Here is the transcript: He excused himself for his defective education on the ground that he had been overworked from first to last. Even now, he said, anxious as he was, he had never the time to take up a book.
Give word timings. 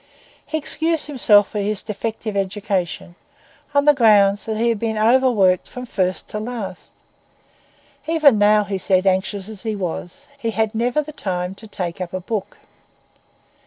He 0.47 0.57
excused 0.57 1.05
himself 1.05 1.49
for 1.49 1.59
his 1.59 1.83
defective 1.83 2.35
education 2.35 3.13
on 3.71 3.85
the 3.85 3.93
ground 3.93 4.39
that 4.39 4.57
he 4.57 4.69
had 4.69 4.79
been 4.79 4.97
overworked 4.97 5.67
from 5.67 5.85
first 5.85 6.27
to 6.29 6.39
last. 6.39 6.95
Even 8.07 8.39
now, 8.39 8.63
he 8.63 8.79
said, 8.79 9.05
anxious 9.05 9.47
as 9.47 9.61
he 9.61 9.75
was, 9.75 10.27
he 10.39 10.49
had 10.49 10.73
never 10.73 11.03
the 11.03 11.11
time 11.13 11.53
to 11.53 11.67
take 11.67 12.01
up 12.01 12.13
a 12.13 12.19
book. 12.19 12.57